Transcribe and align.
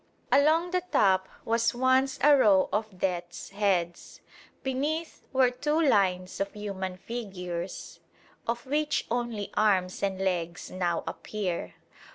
Along 0.31 0.71
the 0.71 0.81
top 0.91 1.29
was 1.45 1.75
once 1.75 2.17
a 2.23 2.35
row 2.35 2.69
of 2.73 2.97
death's 2.97 3.49
heads. 3.51 4.19
Beneath 4.63 5.21
were 5.31 5.51
two 5.51 5.79
lines 5.79 6.39
of 6.39 6.53
human 6.53 6.97
figures, 6.97 7.99
of 8.47 8.65
which 8.65 9.05
only 9.11 9.51
arms 9.53 10.01
and 10.01 10.19
legs 10.19 10.71
now 10.71 11.03
appear. 11.05 11.75